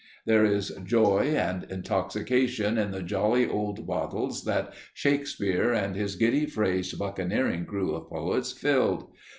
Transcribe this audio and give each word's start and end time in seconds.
There 0.25 0.43
is 0.43 0.69
still 0.69 0.83
joy 0.83 1.35
and 1.37 1.63
intoxication 1.69 2.75
in 2.79 2.89
the 2.89 3.03
jolly 3.03 3.47
old 3.47 3.85
bottles 3.85 4.45
that 4.45 4.73
Shakespeare 4.95 5.73
and 5.73 5.95
his 5.95 6.15
giddy 6.15 6.47
phrased 6.47 6.97
Buccaneering 6.97 7.65
crew 7.67 7.93
of 7.93 8.09
poets 8.09 8.51
filled! 8.51 9.11